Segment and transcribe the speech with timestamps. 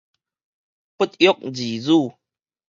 [0.97, 2.15] 不藥而癒